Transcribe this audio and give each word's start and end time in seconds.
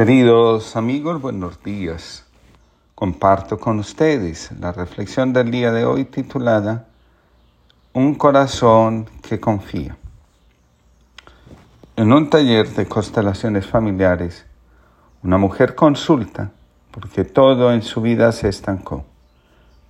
Queridos 0.00 0.76
amigos, 0.76 1.20
buenos 1.20 1.62
días. 1.62 2.24
Comparto 2.94 3.58
con 3.58 3.78
ustedes 3.80 4.50
la 4.58 4.72
reflexión 4.72 5.34
del 5.34 5.50
día 5.50 5.72
de 5.72 5.84
hoy 5.84 6.06
titulada 6.06 6.86
Un 7.92 8.14
corazón 8.14 9.10
que 9.20 9.38
confía. 9.38 9.98
En 11.96 12.14
un 12.14 12.30
taller 12.30 12.66
de 12.70 12.86
constelaciones 12.86 13.66
familiares, 13.66 14.46
una 15.22 15.36
mujer 15.36 15.74
consulta 15.74 16.50
porque 16.92 17.24
todo 17.24 17.70
en 17.70 17.82
su 17.82 18.00
vida 18.00 18.32
se 18.32 18.48
estancó. 18.48 19.04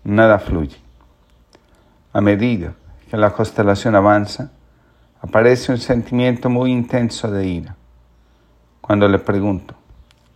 Nada 0.03 0.41
fluye. 0.41 0.79
A 2.13 2.21
medida 2.21 2.75
que 3.09 3.17
la 3.17 3.31
constelación 3.31 3.95
avanza, 3.95 4.51
aparece 5.23 5.71
un 5.71 5.79
sentimiento 5.79 6.51
muy 6.51 6.73
intenso 6.73 7.31
de 7.31 7.47
ira. 7.47 7.77
Cuando 8.81 9.07
le 9.07 9.21
pregunto, 9.21 9.77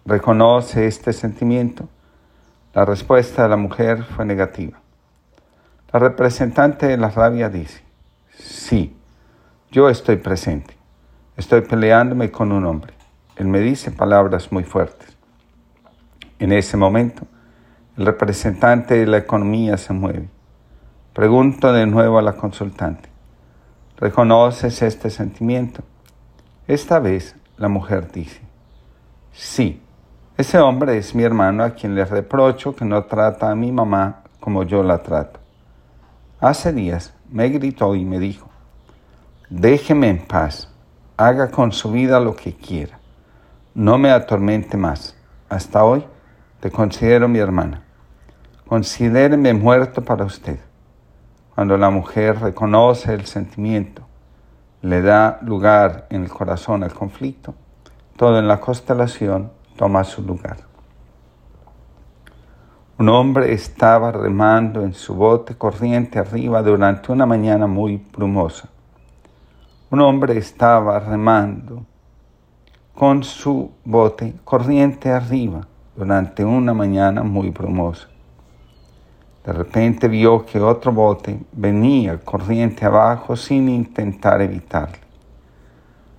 ¿reconoce 0.06 0.86
este 0.86 1.12
sentimiento? 1.12 1.88
La 2.74 2.84
respuesta 2.84 3.44
de 3.44 3.48
la 3.48 3.56
mujer 3.56 4.04
fue 4.04 4.24
negativa. 4.24 4.80
La 5.92 5.98
representante 5.98 6.86
de 6.86 6.96
la 6.96 7.08
rabia 7.08 7.48
dice, 7.48 7.82
sí, 8.36 8.96
yo 9.70 9.88
estoy 9.88 10.16
presente. 10.16 10.76
Estoy 11.36 11.62
peleándome 11.62 12.30
con 12.30 12.52
un 12.52 12.64
hombre. 12.66 12.94
Él 13.36 13.46
me 13.46 13.60
dice 13.60 13.90
palabras 13.90 14.52
muy 14.52 14.64
fuertes. 14.64 15.16
En 16.38 16.52
ese 16.52 16.76
momento, 16.76 17.26
el 17.96 18.06
representante 18.06 18.94
de 18.94 19.06
la 19.06 19.18
economía 19.18 19.76
se 19.76 19.92
mueve. 19.92 20.28
Pregunto 21.12 21.72
de 21.72 21.86
nuevo 21.86 22.18
a 22.18 22.22
la 22.22 22.32
consultante, 22.32 23.08
¿reconoces 23.96 24.82
este 24.82 25.10
sentimiento? 25.10 25.84
Esta 26.66 26.98
vez 26.98 27.36
la 27.56 27.68
mujer 27.68 28.10
dice, 28.10 28.40
sí, 29.32 29.80
ese 30.36 30.58
hombre 30.58 30.98
es 30.98 31.14
mi 31.14 31.22
hermano 31.22 31.62
a 31.62 31.70
quien 31.70 31.94
le 31.94 32.04
reprocho 32.04 32.74
que 32.74 32.84
no 32.84 33.04
trata 33.04 33.50
a 33.50 33.54
mi 33.54 33.70
mamá 33.70 34.22
como 34.40 34.64
yo 34.64 34.82
la 34.82 34.98
trato. 34.98 35.40
Hace 36.40 36.72
días 36.72 37.14
me 37.30 37.48
gritó 37.48 37.94
y 37.94 38.04
me 38.04 38.18
dijo, 38.18 38.48
déjeme 39.48 40.08
en 40.08 40.26
paz 40.26 40.68
haga 41.16 41.50
con 41.50 41.72
su 41.72 41.92
vida 41.92 42.18
lo 42.20 42.34
que 42.34 42.54
quiera. 42.54 42.98
No 43.74 43.98
me 43.98 44.10
atormente 44.10 44.76
más. 44.76 45.16
Hasta 45.48 45.84
hoy 45.84 46.04
te 46.60 46.70
considero 46.70 47.28
mi 47.28 47.38
hermana. 47.38 47.82
Considéreme 48.66 49.52
muerto 49.54 50.02
para 50.02 50.24
usted. 50.24 50.58
Cuando 51.54 51.76
la 51.76 51.90
mujer 51.90 52.40
reconoce 52.40 53.14
el 53.14 53.26
sentimiento, 53.26 54.02
le 54.82 55.02
da 55.02 55.38
lugar 55.42 56.06
en 56.10 56.22
el 56.24 56.28
corazón 56.28 56.82
al 56.82 56.92
conflicto, 56.92 57.54
todo 58.16 58.38
en 58.38 58.48
la 58.48 58.60
constelación 58.60 59.52
toma 59.76 60.04
su 60.04 60.22
lugar. 60.22 60.56
Un 62.96 63.08
hombre 63.08 63.52
estaba 63.52 64.12
remando 64.12 64.82
en 64.82 64.94
su 64.94 65.14
bote 65.14 65.56
corriente 65.56 66.18
arriba 66.18 66.62
durante 66.62 67.10
una 67.10 67.26
mañana 67.26 67.66
muy 67.66 67.96
brumosa. 67.96 68.68
Un 69.90 70.00
hombre 70.00 70.38
estaba 70.38 71.00
remando 71.00 71.84
con 72.94 73.24
su 73.24 73.72
bote 73.84 74.34
corriente 74.44 75.10
arriba 75.10 75.66
durante 75.96 76.44
una 76.44 76.72
mañana 76.72 77.24
muy 77.24 77.50
brumosa. 77.50 78.08
De 79.44 79.52
repente 79.52 80.08
vio 80.08 80.46
que 80.46 80.60
otro 80.60 80.92
bote 80.92 81.38
venía 81.52 82.18
corriente 82.18 82.86
abajo 82.86 83.36
sin 83.36 83.68
intentar 83.68 84.40
evitarle. 84.40 84.98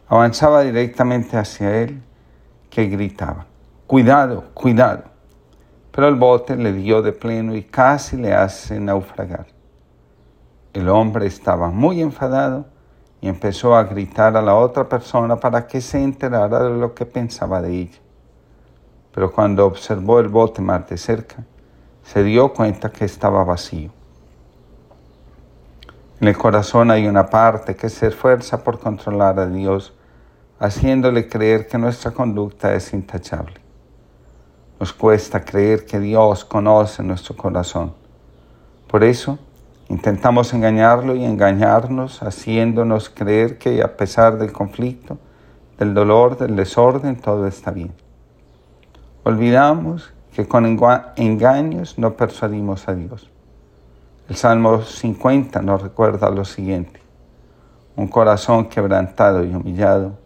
Avanzaba 0.07 0.61
directamente 0.61 1.37
hacia 1.37 1.81
él 1.81 2.03
que 2.75 2.87
gritaba, 2.87 3.45
cuidado, 3.87 4.43
cuidado. 4.53 5.03
Pero 5.91 6.09
el 6.09 6.15
bote 6.15 6.57
le 6.57 6.73
dio 6.73 7.01
de 7.01 7.13
pleno 7.13 7.55
y 7.55 7.63
casi 7.63 8.17
le 8.17 8.33
hace 8.33 8.81
naufragar. 8.81 9.45
El 10.73 10.89
hombre 10.89 11.25
estaba 11.25 11.69
muy 11.69 12.01
enfadado 12.01 12.65
y 13.21 13.29
empezó 13.29 13.77
a 13.77 13.85
gritar 13.85 14.35
a 14.35 14.41
la 14.41 14.55
otra 14.55 14.89
persona 14.89 15.37
para 15.37 15.67
que 15.67 15.79
se 15.79 16.03
enterara 16.03 16.63
de 16.63 16.77
lo 16.77 16.93
que 16.93 17.05
pensaba 17.05 17.61
de 17.61 17.71
ella. 17.79 17.99
Pero 19.13 19.31
cuando 19.31 19.65
observó 19.65 20.19
el 20.19 20.27
bote 20.27 20.61
más 20.61 20.85
de 20.89 20.97
cerca, 20.97 21.45
se 22.03 22.23
dio 22.25 22.51
cuenta 22.51 22.91
que 22.91 23.05
estaba 23.05 23.45
vacío. 23.45 23.89
En 26.19 26.27
el 26.27 26.37
corazón 26.37 26.91
hay 26.91 27.07
una 27.07 27.27
parte 27.27 27.77
que 27.77 27.87
se 27.87 28.07
esfuerza 28.07 28.65
por 28.65 28.79
controlar 28.79 29.39
a 29.39 29.47
Dios, 29.47 29.93
haciéndole 30.59 31.27
creer 31.27 31.67
que 31.67 31.77
nuestra 31.77 32.11
conducta 32.11 32.73
es 32.73 32.93
intachable. 32.93 33.55
Nos 34.79 34.93
cuesta 34.93 35.43
creer 35.43 35.85
que 35.85 35.99
Dios 35.99 36.45
conoce 36.45 37.03
nuestro 37.03 37.35
corazón. 37.35 37.93
Por 38.87 39.03
eso, 39.03 39.39
Intentamos 39.87 40.51
engañarlo 40.53 41.15
y 41.15 41.23
engañarnos 41.23 42.23
haciéndonos 42.23 43.09
creer 43.09 43.59
que 43.59 43.83
a 43.83 43.95
pesar 43.95 44.39
del 44.39 44.51
conflicto, 44.51 45.19
del 45.77 45.93
dolor, 45.93 46.37
del 46.37 46.55
desorden, 46.55 47.17
todo 47.17 47.45
está 47.45 47.69
bien. 47.69 47.93
Olvidamos 49.23 50.11
que 50.33 50.47
con 50.47 50.65
engaños 51.17 51.99
no 51.99 52.17
persuadimos 52.17 52.87
a 52.87 52.95
Dios. 52.95 53.29
El 54.27 54.35
Salmo 54.35 54.81
50 54.81 55.61
nos 55.61 55.83
recuerda 55.83 56.31
lo 56.31 56.45
siguiente. 56.45 56.99
Un 57.95 58.07
corazón 58.07 58.65
quebrantado 58.65 59.43
y 59.43 59.53
humillado, 59.53 60.17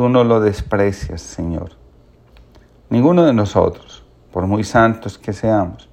tú 0.00 0.08
no 0.08 0.24
lo 0.24 0.40
desprecias, 0.40 1.20
Señor. 1.20 1.72
Ninguno 2.88 3.22
de 3.22 3.34
nosotros, 3.34 4.02
por 4.32 4.46
muy 4.46 4.64
santos 4.64 5.18
que 5.18 5.34
seamos, 5.34 5.90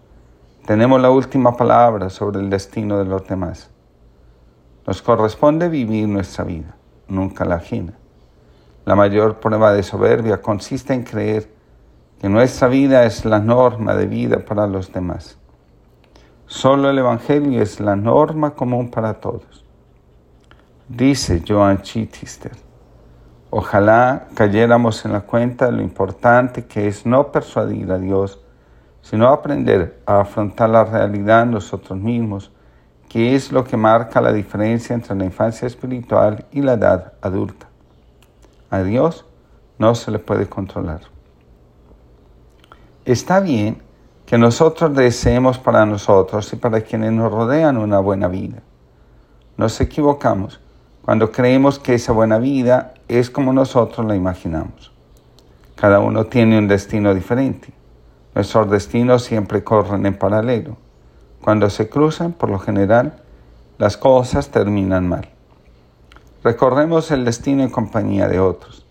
tenemos 0.65 1.01
la 1.01 1.09
última 1.09 1.57
palabra 1.57 2.09
sobre 2.09 2.39
el 2.39 2.49
destino 2.49 2.97
de 2.99 3.03
los 3.03 3.27
demás. 3.27 3.69
Nos 4.85 5.01
corresponde 5.01 5.67
vivir 5.67 6.07
nuestra 6.07 6.45
vida, 6.45 6.73
nunca 7.09 7.43
la 7.43 7.55
ajena. 7.55 7.95
La 8.85 8.95
mayor 8.95 9.41
prueba 9.41 9.73
de 9.73 9.83
soberbia 9.83 10.41
consiste 10.41 10.93
en 10.93 11.03
creer 11.03 11.51
que 12.21 12.29
nuestra 12.29 12.69
vida 12.69 13.03
es 13.03 13.25
la 13.25 13.39
norma 13.39 13.93
de 13.93 14.05
vida 14.05 14.37
para 14.45 14.67
los 14.67 14.93
demás. 14.93 15.37
Solo 16.45 16.91
el 16.91 16.97
Evangelio 16.97 17.61
es 17.61 17.81
la 17.81 17.97
norma 17.97 18.51
común 18.51 18.89
para 18.89 19.15
todos. 19.15 19.65
Dice 20.87 21.43
Joan 21.45 21.81
Chittister, 21.81 22.66
ojalá 23.49 24.27
cayéramos 24.33 25.05
en 25.05 25.13
la 25.13 25.21
cuenta 25.21 25.67
de 25.67 25.73
lo 25.73 25.81
importante 25.81 26.65
que 26.65 26.87
es 26.87 27.05
no 27.05 27.31
persuadir 27.31 27.91
a 27.91 27.97
Dios 27.97 28.39
sino 29.09 29.29
aprender 29.29 30.01
a 30.05 30.19
afrontar 30.19 30.69
la 30.69 30.83
realidad 30.83 31.45
nosotros 31.45 31.97
mismos, 31.97 32.51
que 33.07 33.35
es 33.35 33.53
lo 33.53 33.63
que 33.63 33.77
marca 33.77 34.19
la 34.19 34.33
diferencia 34.33 34.93
entre 34.93 35.15
la 35.15 35.23
infancia 35.23 35.65
espiritual 35.65 36.45
y 36.51 36.61
la 36.61 36.73
edad 36.73 37.13
adulta. 37.21 37.67
A 38.69 38.83
Dios 38.83 39.25
no 39.77 39.95
se 39.95 40.11
le 40.11 40.19
puede 40.19 40.47
controlar. 40.47 41.01
Está 43.05 43.39
bien 43.39 43.81
que 44.25 44.37
nosotros 44.37 44.93
deseemos 44.93 45.57
para 45.57 45.85
nosotros 45.85 46.51
y 46.51 46.57
para 46.57 46.81
quienes 46.81 47.13
nos 47.13 47.31
rodean 47.31 47.77
una 47.77 47.99
buena 47.99 48.27
vida. 48.27 48.61
Nos 49.55 49.79
equivocamos 49.79 50.59
cuando 51.07 51.31
creemos 51.31 51.79
que 51.79 51.93
esa 51.93 52.11
buena 52.11 52.37
vida 52.37 52.93
es 53.07 53.29
como 53.29 53.53
nosotros 53.53 54.05
la 54.05 54.17
imaginamos. 54.17 54.91
Cada 55.77 56.01
uno 56.01 56.25
tiene 56.25 56.59
un 56.59 56.67
destino 56.67 57.13
diferente. 57.13 57.69
Nuestros 58.35 58.69
destinos 58.69 59.23
siempre 59.23 59.63
corren 59.63 60.05
en 60.05 60.17
paralelo. 60.17 60.75
Cuando 61.41 61.69
se 61.69 61.87
cruzan, 61.87 62.33
por 62.33 62.49
lo 62.49 62.59
general, 62.59 63.21
las 63.77 63.95
cosas 63.95 64.49
terminan 64.49 65.07
mal. 65.07 65.29
Recorremos 66.43 67.09
el 67.11 67.23
destino 67.23 67.63
en 67.63 67.69
compañía 67.69 68.27
de 68.27 68.41
otros. 68.41 68.85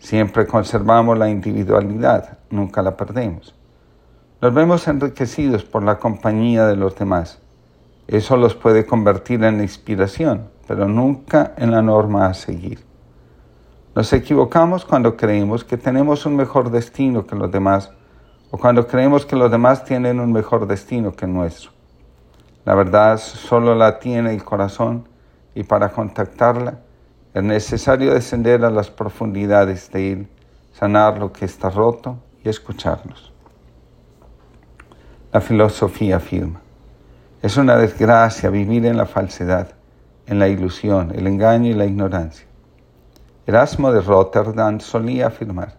Siempre 0.00 0.48
conservamos 0.48 1.16
la 1.18 1.30
individualidad, 1.30 2.38
nunca 2.50 2.82
la 2.82 2.96
perdemos. 2.96 3.54
Nos 4.40 4.52
vemos 4.52 4.88
enriquecidos 4.88 5.62
por 5.62 5.84
la 5.84 6.00
compañía 6.00 6.66
de 6.66 6.74
los 6.74 6.96
demás. 6.96 7.38
Eso 8.08 8.36
los 8.36 8.56
puede 8.56 8.86
convertir 8.86 9.44
en 9.44 9.60
inspiración, 9.60 10.48
pero 10.70 10.86
nunca 10.86 11.52
en 11.56 11.72
la 11.72 11.82
norma 11.82 12.26
a 12.26 12.32
seguir. 12.32 12.78
Nos 13.92 14.12
equivocamos 14.12 14.84
cuando 14.84 15.16
creemos 15.16 15.64
que 15.64 15.76
tenemos 15.76 16.26
un 16.26 16.36
mejor 16.36 16.70
destino 16.70 17.26
que 17.26 17.34
los 17.34 17.50
demás 17.50 17.90
o 18.52 18.56
cuando 18.56 18.86
creemos 18.86 19.26
que 19.26 19.34
los 19.34 19.50
demás 19.50 19.84
tienen 19.84 20.20
un 20.20 20.30
mejor 20.30 20.68
destino 20.68 21.10
que 21.10 21.26
nuestro. 21.26 21.72
La 22.64 22.76
verdad 22.76 23.18
solo 23.18 23.74
la 23.74 23.98
tiene 23.98 24.32
el 24.32 24.44
corazón 24.44 25.08
y 25.56 25.64
para 25.64 25.88
contactarla 25.88 26.78
es 27.34 27.42
necesario 27.42 28.14
descender 28.14 28.64
a 28.64 28.70
las 28.70 28.90
profundidades 28.90 29.90
de 29.90 30.12
él, 30.12 30.28
sanar 30.72 31.18
lo 31.18 31.32
que 31.32 31.46
está 31.46 31.70
roto 31.70 32.16
y 32.44 32.48
escucharlos. 32.48 33.32
La 35.32 35.40
filosofía 35.40 36.18
afirma, 36.18 36.60
es 37.42 37.56
una 37.56 37.76
desgracia 37.76 38.50
vivir 38.50 38.86
en 38.86 38.96
la 38.96 39.06
falsedad, 39.06 39.79
en 40.26 40.38
la 40.38 40.48
ilusión, 40.48 41.12
el 41.14 41.26
engaño 41.26 41.70
y 41.70 41.74
la 41.74 41.86
ignorancia. 41.86 42.46
Erasmo 43.46 43.92
de 43.92 44.00
Rotterdam 44.00 44.80
solía 44.80 45.28
afirmar, 45.28 45.76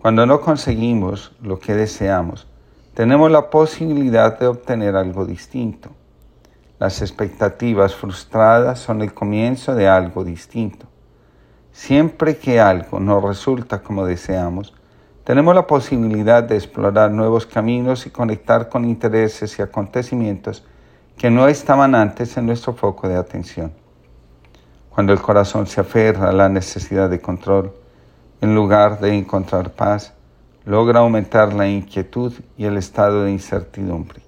Cuando 0.00 0.26
no 0.26 0.40
conseguimos 0.40 1.32
lo 1.40 1.58
que 1.58 1.74
deseamos, 1.74 2.46
tenemos 2.94 3.30
la 3.30 3.50
posibilidad 3.50 4.38
de 4.38 4.46
obtener 4.46 4.96
algo 4.96 5.24
distinto. 5.24 5.90
Las 6.78 7.02
expectativas 7.02 7.94
frustradas 7.94 8.78
son 8.80 9.02
el 9.02 9.14
comienzo 9.14 9.74
de 9.74 9.88
algo 9.88 10.24
distinto. 10.24 10.86
Siempre 11.72 12.38
que 12.38 12.58
algo 12.58 12.98
no 12.98 13.20
resulta 13.20 13.82
como 13.82 14.04
deseamos, 14.04 14.74
tenemos 15.22 15.54
la 15.54 15.66
posibilidad 15.66 16.42
de 16.42 16.56
explorar 16.56 17.10
nuevos 17.10 17.46
caminos 17.46 18.06
y 18.06 18.10
conectar 18.10 18.68
con 18.68 18.84
intereses 18.84 19.58
y 19.58 19.62
acontecimientos 19.62 20.64
que 21.18 21.30
no 21.30 21.48
estaban 21.48 21.96
antes 21.96 22.36
en 22.36 22.46
nuestro 22.46 22.74
foco 22.74 23.08
de 23.08 23.16
atención. 23.16 23.72
Cuando 24.88 25.12
el 25.12 25.20
corazón 25.20 25.66
se 25.66 25.80
aferra 25.80 26.28
a 26.28 26.32
la 26.32 26.48
necesidad 26.48 27.10
de 27.10 27.20
control, 27.20 27.72
en 28.40 28.54
lugar 28.54 29.00
de 29.00 29.16
encontrar 29.16 29.72
paz, 29.72 30.14
logra 30.64 31.00
aumentar 31.00 31.52
la 31.52 31.66
inquietud 31.66 32.32
y 32.56 32.66
el 32.66 32.76
estado 32.76 33.24
de 33.24 33.32
incertidumbre. 33.32 34.22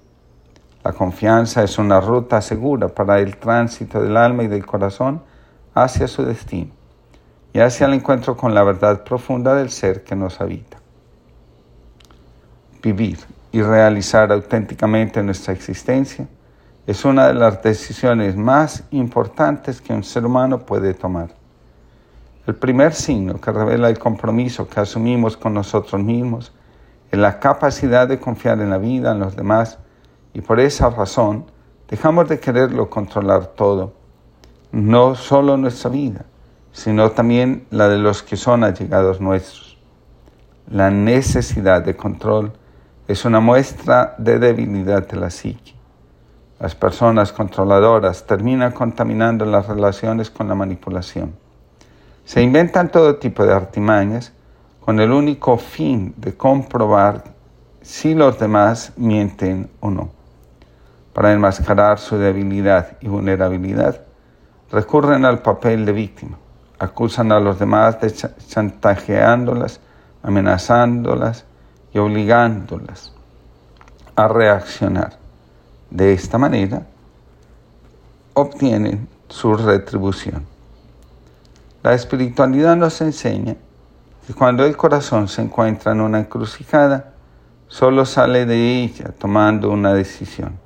La 0.83 0.91
confianza 0.91 1.63
es 1.63 1.77
una 1.77 2.01
ruta 2.01 2.41
segura 2.41 2.89
para 2.89 3.19
el 3.19 3.37
tránsito 3.37 4.01
del 4.01 4.17
alma 4.17 4.43
y 4.43 4.47
del 4.47 4.65
corazón 4.65 5.21
hacia 5.73 6.09
su 6.09 6.25
destino 6.25 6.71
y 7.53 7.59
hacia 7.59 7.87
el 7.87 7.93
encuentro 7.93 8.35
con 8.35 8.53
la 8.53 8.63
verdad 8.63 9.05
profunda 9.05 9.55
del 9.55 9.69
ser 9.69 10.03
que 10.03 10.15
nos 10.17 10.41
habita. 10.41 10.77
Vivir 12.83 13.19
y 13.53 13.61
realizar 13.61 14.29
auténticamente 14.31 15.23
nuestra 15.23 15.53
existencia 15.53 16.27
es 16.91 17.05
una 17.05 17.27
de 17.27 17.33
las 17.33 17.63
decisiones 17.63 18.35
más 18.35 18.83
importantes 18.91 19.79
que 19.79 19.93
un 19.93 20.03
ser 20.03 20.25
humano 20.25 20.65
puede 20.65 20.93
tomar. 20.93 21.29
El 22.45 22.55
primer 22.55 22.93
signo 22.93 23.39
que 23.39 23.49
revela 23.49 23.87
el 23.87 23.97
compromiso 23.97 24.67
que 24.67 24.81
asumimos 24.81 25.37
con 25.37 25.53
nosotros 25.53 26.03
mismos 26.03 26.51
es 27.09 27.17
la 27.17 27.39
capacidad 27.39 28.09
de 28.09 28.19
confiar 28.19 28.59
en 28.59 28.69
la 28.69 28.77
vida, 28.77 29.13
en 29.13 29.19
los 29.19 29.37
demás, 29.37 29.79
y 30.33 30.41
por 30.41 30.59
esa 30.59 30.89
razón 30.89 31.45
dejamos 31.87 32.27
de 32.27 32.41
quererlo 32.41 32.89
controlar 32.89 33.45
todo, 33.47 33.93
no 34.73 35.15
solo 35.15 35.55
nuestra 35.55 35.89
vida, 35.89 36.25
sino 36.73 37.11
también 37.11 37.67
la 37.69 37.87
de 37.87 37.99
los 37.99 38.21
que 38.21 38.35
son 38.35 38.65
allegados 38.65 39.21
nuestros. 39.21 39.77
La 40.69 40.91
necesidad 40.91 41.83
de 41.83 41.95
control 41.95 42.51
es 43.07 43.23
una 43.23 43.39
muestra 43.39 44.13
de 44.17 44.39
debilidad 44.39 45.07
de 45.07 45.15
la 45.15 45.29
psique. 45.29 45.80
Las 46.61 46.75
personas 46.75 47.33
controladoras 47.33 48.25
terminan 48.25 48.71
contaminando 48.71 49.45
las 49.45 49.67
relaciones 49.67 50.29
con 50.29 50.47
la 50.47 50.55
manipulación. 50.55 51.33
Se 52.23 52.41
inventan 52.41 52.91
todo 52.91 53.15
tipo 53.15 53.43
de 53.45 53.53
artimañas 53.53 54.31
con 54.79 54.99
el 54.99 55.11
único 55.11 55.57
fin 55.57 56.13
de 56.17 56.37
comprobar 56.37 57.23
si 57.81 58.13
los 58.13 58.39
demás 58.39 58.93
mienten 58.95 59.69
o 59.79 59.89
no 59.89 60.21
para 61.13 61.33
enmascarar 61.33 61.99
su 61.99 62.17
debilidad 62.17 62.97
y 63.01 63.07
vulnerabilidad, 63.07 64.01
recurren 64.71 65.25
al 65.25 65.39
papel 65.41 65.85
de 65.85 65.91
víctima, 65.91 66.37
acusan 66.79 67.31
a 67.31 67.39
los 67.39 67.59
demás 67.59 67.99
de 67.99 68.13
chantajeándolas, 68.47 69.79
amenazándolas 70.23 71.45
y 71.93 71.97
obligándolas 71.97 73.13
a 74.15 74.27
reaccionar. 74.27 75.20
De 75.91 76.13
esta 76.13 76.39
manera, 76.39 76.87
obtienen 78.33 79.07
su 79.29 79.53
retribución. 79.53 80.47
La 81.83 81.93
espiritualidad 81.93 82.75
nos 82.75 82.99
enseña 83.01 83.55
que 84.25 84.33
cuando 84.33 84.65
el 84.65 84.75
corazón 84.75 85.27
se 85.27 85.43
encuentra 85.43 85.91
en 85.91 86.01
una 86.01 86.19
encrucijada, 86.19 87.13
solo 87.67 88.05
sale 88.05 88.47
de 88.47 88.83
ella 88.83 89.13
tomando 89.19 89.69
una 89.69 89.93
decisión 89.93 90.57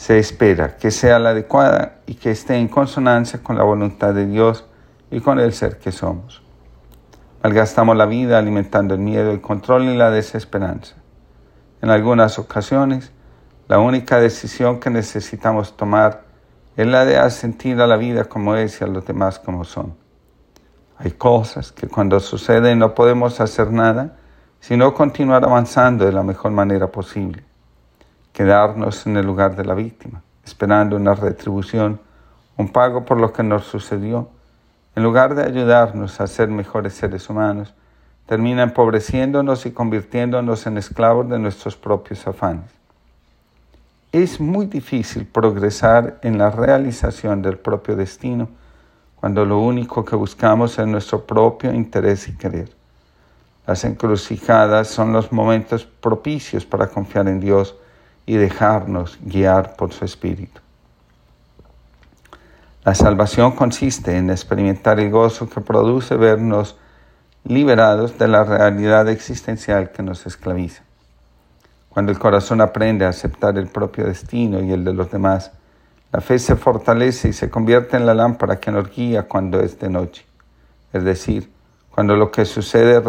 se 0.00 0.18
espera 0.18 0.78
que 0.78 0.90
sea 0.90 1.18
la 1.18 1.28
adecuada 1.28 1.98
y 2.06 2.14
que 2.14 2.30
esté 2.30 2.56
en 2.56 2.68
consonancia 2.68 3.42
con 3.42 3.58
la 3.58 3.64
voluntad 3.64 4.14
de 4.14 4.24
Dios 4.24 4.64
y 5.10 5.20
con 5.20 5.38
el 5.38 5.52
ser 5.52 5.76
que 5.76 5.92
somos. 5.92 6.40
Malgastamos 7.42 7.94
la 7.98 8.06
vida 8.06 8.38
alimentando 8.38 8.94
el 8.94 9.00
miedo, 9.00 9.30
el 9.30 9.42
control 9.42 9.82
y 9.82 9.96
la 9.98 10.10
desesperanza. 10.10 10.94
En 11.82 11.90
algunas 11.90 12.38
ocasiones, 12.38 13.12
la 13.70 13.78
única 13.78 14.18
decisión 14.18 14.80
que 14.80 14.90
necesitamos 14.90 15.76
tomar 15.76 16.24
es 16.76 16.88
la 16.88 17.04
de 17.04 17.18
asentir 17.18 17.80
a 17.80 17.86
la 17.86 17.96
vida 17.96 18.24
como 18.24 18.56
es 18.56 18.80
y 18.80 18.84
a 18.84 18.88
los 18.88 19.06
demás 19.06 19.38
como 19.38 19.62
son. 19.62 19.94
Hay 20.98 21.12
cosas 21.12 21.70
que 21.70 21.86
cuando 21.86 22.18
suceden 22.18 22.80
no 22.80 22.96
podemos 22.96 23.40
hacer 23.40 23.70
nada, 23.70 24.16
sino 24.58 24.92
continuar 24.92 25.44
avanzando 25.44 26.04
de 26.04 26.10
la 26.10 26.24
mejor 26.24 26.50
manera 26.50 26.90
posible 26.90 27.44
quedarnos 28.32 29.06
en 29.06 29.16
el 29.16 29.24
lugar 29.24 29.54
de 29.54 29.64
la 29.64 29.74
víctima, 29.74 30.20
esperando 30.44 30.96
una 30.96 31.14
retribución, 31.14 32.00
un 32.56 32.72
pago 32.72 33.04
por 33.04 33.20
lo 33.20 33.32
que 33.32 33.44
nos 33.44 33.66
sucedió, 33.66 34.30
en 34.96 35.04
lugar 35.04 35.36
de 35.36 35.44
ayudarnos 35.44 36.20
a 36.20 36.26
ser 36.26 36.48
mejores 36.48 36.94
seres 36.94 37.30
humanos, 37.30 37.72
termina 38.26 38.64
empobreciéndonos 38.64 39.64
y 39.64 39.70
convirtiéndonos 39.70 40.66
en 40.66 40.76
esclavos 40.76 41.28
de 41.28 41.38
nuestros 41.38 41.76
propios 41.76 42.26
afanes. 42.26 42.79
Es 44.12 44.40
muy 44.40 44.66
difícil 44.66 45.26
progresar 45.26 46.18
en 46.22 46.38
la 46.38 46.50
realización 46.50 47.42
del 47.42 47.58
propio 47.58 47.96
destino 47.96 48.48
cuando 49.16 49.44
lo 49.44 49.60
único 49.60 50.04
que 50.04 50.16
buscamos 50.16 50.78
es 50.78 50.86
nuestro 50.86 51.26
propio 51.26 51.72
interés 51.72 52.28
y 52.28 52.36
querer. 52.36 52.70
Las 53.66 53.84
encrucijadas 53.84 54.88
son 54.88 55.12
los 55.12 55.30
momentos 55.30 55.84
propicios 55.84 56.64
para 56.64 56.88
confiar 56.88 57.28
en 57.28 57.38
Dios, 57.38 57.76
y 58.30 58.36
dejarnos 58.36 59.18
guiar 59.22 59.74
por 59.74 59.92
su 59.92 60.04
Espíritu. 60.04 60.60
La 62.84 62.94
salvación 62.94 63.50
consiste 63.56 64.16
en 64.16 64.30
experimentar 64.30 65.00
el 65.00 65.10
gozo 65.10 65.48
que 65.48 65.60
produce 65.60 66.14
vernos 66.14 66.76
liberados 67.42 68.18
de 68.18 68.28
la 68.28 68.44
realidad 68.44 69.08
existencial 69.08 69.90
que 69.90 70.04
nos 70.04 70.26
esclaviza. 70.26 70.84
Cuando 71.90 72.12
el 72.12 72.18
corazón 72.20 72.60
aprende 72.60 73.04
a 73.04 73.08
aceptar 73.08 73.58
el 73.58 73.66
propio 73.66 74.06
destino 74.06 74.60
y 74.60 74.70
el 74.70 74.84
de 74.84 74.94
los 74.94 75.10
demás, 75.10 75.50
la 76.12 76.20
fe 76.20 76.38
se 76.38 76.54
fortalece 76.54 77.28
y 77.28 77.32
se 77.32 77.50
convierte 77.50 77.96
en 77.96 78.06
la 78.06 78.14
lámpara 78.14 78.60
que 78.60 78.70
nos 78.70 78.90
guía 78.94 79.24
cuando 79.24 79.60
es 79.60 79.78
de 79.78 79.90
noche. 79.90 80.24
Es 80.92 81.02
decir, 81.02 81.50
cuando 81.90 82.14
lo 82.16 82.30
que 82.30 82.44
sucede 82.44 83.00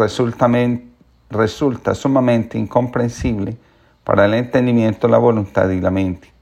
resulta, 1.30 1.94
sumamente 1.94 2.58
incomprensible 2.58 3.56
para 4.02 4.24
el 4.24 4.34
entendimiento, 4.34 5.06
la 5.06 5.18
voluntad 5.18 5.70
y 5.70 5.80
la 5.80 5.90
mente. 5.90 6.32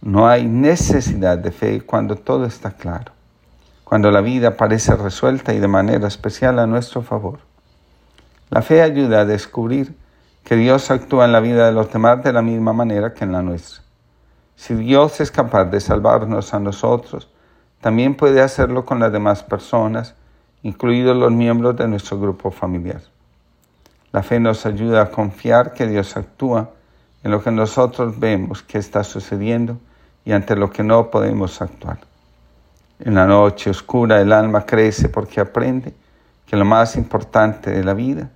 No 0.00 0.28
hay 0.28 0.46
necesidad 0.46 1.36
de 1.38 1.52
fe 1.52 1.82
cuando 1.82 2.16
todo 2.16 2.46
está 2.46 2.72
claro, 2.72 3.12
cuando 3.84 4.10
la 4.10 4.22
vida 4.22 4.56
parece 4.56 4.96
resuelta 4.96 5.52
y 5.52 5.60
de 5.60 5.68
manera 5.68 6.08
especial 6.08 6.58
a 6.58 6.66
nuestro 6.66 7.02
favor. 7.02 7.40
La 8.48 8.62
fe 8.62 8.82
ayuda 8.82 9.20
a 9.20 9.24
descubrir 9.26 9.94
que 10.44 10.56
Dios 10.56 10.90
actúa 10.90 11.24
en 11.24 11.32
la 11.32 11.40
vida 11.40 11.66
de 11.66 11.72
los 11.72 11.92
demás 11.92 12.22
de 12.22 12.32
la 12.32 12.42
misma 12.42 12.72
manera 12.72 13.14
que 13.14 13.24
en 13.24 13.32
la 13.32 13.42
nuestra. 13.42 13.82
Si 14.56 14.74
Dios 14.74 15.20
es 15.20 15.30
capaz 15.30 15.66
de 15.66 15.80
salvarnos 15.80 16.54
a 16.54 16.60
nosotros, 16.60 17.28
también 17.80 18.14
puede 18.14 18.40
hacerlo 18.40 18.84
con 18.84 19.00
las 19.00 19.12
demás 19.12 19.42
personas, 19.42 20.14
incluidos 20.62 21.16
los 21.16 21.32
miembros 21.32 21.76
de 21.76 21.88
nuestro 21.88 22.20
grupo 22.20 22.50
familiar. 22.50 23.02
La 24.12 24.22
fe 24.22 24.38
nos 24.38 24.66
ayuda 24.66 25.02
a 25.02 25.10
confiar 25.10 25.72
que 25.72 25.86
Dios 25.86 26.16
actúa 26.16 26.70
en 27.24 27.30
lo 27.30 27.42
que 27.42 27.50
nosotros 27.50 28.18
vemos 28.18 28.62
que 28.62 28.78
está 28.78 29.04
sucediendo 29.04 29.78
y 30.24 30.32
ante 30.32 30.54
lo 30.54 30.70
que 30.70 30.82
no 30.82 31.10
podemos 31.10 31.62
actuar. 31.62 31.98
En 33.00 33.14
la 33.14 33.26
noche 33.26 33.70
oscura 33.70 34.20
el 34.20 34.32
alma 34.32 34.64
crece 34.64 35.08
porque 35.08 35.40
aprende 35.40 35.94
que 36.46 36.56
lo 36.56 36.64
más 36.64 36.96
importante 36.96 37.70
de 37.70 37.82
la 37.82 37.94
vida 37.94 38.30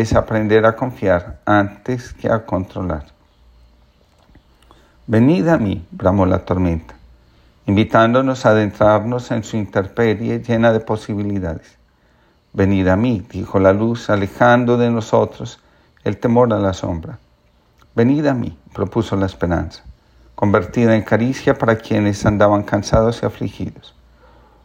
es 0.00 0.14
aprender 0.14 0.66
a 0.66 0.76
confiar 0.76 1.40
antes 1.44 2.12
que 2.12 2.30
a 2.30 2.44
controlar. 2.44 3.06
Venid 5.06 5.48
a 5.48 5.58
mí, 5.58 5.86
bramó 5.90 6.26
la 6.26 6.40
tormenta, 6.40 6.94
invitándonos 7.66 8.44
a 8.44 8.50
adentrarnos 8.50 9.30
en 9.30 9.44
su 9.44 9.56
interperie 9.56 10.40
llena 10.40 10.72
de 10.72 10.80
posibilidades. 10.80 11.76
Venid 12.52 12.88
a 12.88 12.96
mí, 12.96 13.24
dijo 13.30 13.58
la 13.60 13.72
luz, 13.72 14.10
alejando 14.10 14.76
de 14.76 14.90
nosotros 14.90 15.60
el 16.04 16.18
temor 16.18 16.52
a 16.52 16.58
la 16.58 16.72
sombra. 16.72 17.18
Venid 17.94 18.26
a 18.26 18.34
mí, 18.34 18.58
propuso 18.74 19.16
la 19.16 19.26
esperanza, 19.26 19.82
convertida 20.34 20.94
en 20.94 21.02
caricia 21.02 21.56
para 21.56 21.76
quienes 21.76 22.26
andaban 22.26 22.62
cansados 22.62 23.22
y 23.22 23.26
afligidos. 23.26 23.94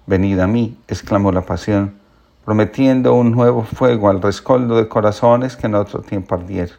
Venid 0.08 0.40
a 0.40 0.48
mí, 0.48 0.78
exclamó 0.88 1.32
la 1.32 1.42
pasión, 1.42 2.01
prometiendo 2.46 3.14
un 3.14 3.32
nuevo 3.32 3.64
fuego 3.64 4.10
al 4.10 4.22
rescoldo 4.22 4.78
de 4.78 4.88
corazones 4.88 5.56
que 5.56 5.68
en 5.68 5.76
otro 5.76 6.02
tiempo 6.02 6.36
ardieron. 6.36 6.78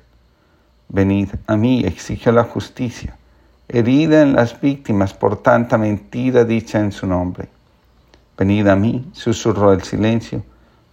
Venid 0.88 1.30
a 1.46 1.56
mí, 1.56 1.84
exigió 1.84 2.32
la 2.32 2.44
justicia, 2.44 3.16
herida 3.68 4.22
en 4.22 4.34
las 4.34 4.60
víctimas 4.60 5.14
por 5.14 5.42
tanta 5.42 5.78
mentira 5.78 6.44
dicha 6.44 6.80
en 6.80 6.92
su 6.92 7.06
nombre. 7.06 7.48
Venid 8.36 8.68
a 8.68 8.76
mí, 8.76 9.10
susurró 9.12 9.72
el 9.72 9.82
silencio, 9.82 10.42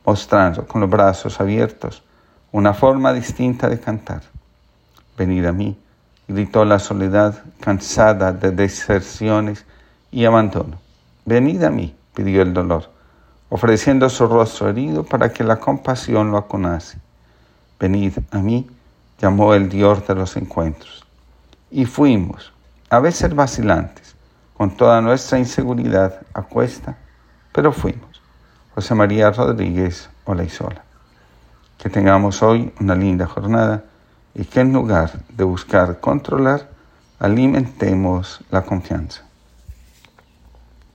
mostrando 0.06 0.66
con 0.66 0.82
los 0.82 0.90
brazos 0.90 1.40
abiertos 1.42 2.04
una 2.52 2.74
forma 2.74 3.12
distinta 3.14 3.68
de 3.70 3.80
cantar. 3.80 4.22
Venid 5.18 5.46
a 5.46 5.52
mí, 5.52 5.78
gritó 6.28 6.64
la 6.64 6.80
soledad 6.80 7.44
cansada 7.60 8.32
de 8.32 8.52
deserciones 8.52 9.66
y 10.12 10.26
abandono. 10.26 10.80
Venid 11.26 11.64
a 11.64 11.70
mí, 11.70 11.96
pidió 12.14 12.42
el 12.42 12.54
dolor, 12.54 12.90
ofreciendo 13.50 14.10
su 14.10 14.28
rostro 14.28 14.70
herido 14.70 15.04
para 15.04 15.30
que 15.30 15.44
la 15.44 15.60
compasión 15.60 16.32
lo 16.32 16.38
aconase. 16.38 17.00
Venid 17.80 18.14
a 18.32 18.38
mí, 18.40 18.70
llamó 19.20 19.54
el 19.54 19.70
Dios 19.70 20.08
de 20.08 20.16
los 20.16 20.38
encuentros. 20.38 21.06
Y 21.72 21.86
fuimos, 21.86 22.54
a 22.90 23.00
veces 23.00 23.36
vacilantes, 23.36 24.16
con 24.56 24.76
toda 24.76 25.02
nuestra 25.02 25.40
inseguridad 25.40 26.22
a 26.34 26.42
cuesta, 26.44 26.98
pero 27.52 27.72
fuimos. 27.72 28.22
José 28.76 28.96
María 28.96 29.32
Rodríguez 29.32 30.10
Olaizola. 30.26 30.84
Que 31.78 31.90
tengamos 31.90 32.44
hoy 32.44 32.74
una 32.80 32.96
linda 32.96 33.26
jornada 33.26 33.84
y 34.36 34.46
que 34.46 34.60
en 34.60 34.74
lugar 34.74 35.12
de 35.30 35.44
buscar 35.44 36.00
controlar, 36.00 36.70
alimentemos 37.20 38.42
la 38.52 38.62
confianza. 38.64 39.29